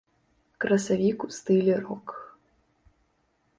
Красавік 0.63 1.17
у 1.27 1.29
стылі 1.37 1.77
рок. 1.83 2.17